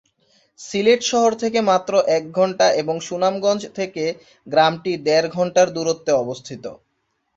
সিলেট 0.59 1.01
শহর 1.11 1.31
থেকে 1.41 1.59
মাত্র 1.69 1.93
এক 2.17 2.23
ঘণ্টা 2.31 2.67
এবং 2.81 2.95
সুনামগঞ্জ 3.07 3.61
থেকে 3.77 4.03
গ্রামটি 4.47 4.91
দেড় 5.07 5.27
ঘণ্টার 5.29 5.67
দূরত্বে 5.75 6.11
অবস্থিত। 6.23 6.63